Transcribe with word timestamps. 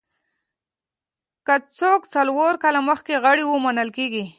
که 1.45 1.55
څوک 1.79 2.01
څلور 2.13 2.51
کاله 2.63 2.79
مخکې 2.89 3.13
غړي 3.23 3.43
وو 3.45 3.61
منل 3.65 3.89
کېږي. 3.97 4.23